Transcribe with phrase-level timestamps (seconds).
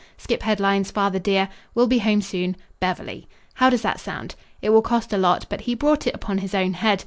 [0.17, 1.47] Skip headlines, father dear.
[1.75, 2.57] Will be home soon.
[2.79, 4.33] Beverly.' How does that sound?
[4.59, 6.99] It will cost a lot, but he brought it upon his own head.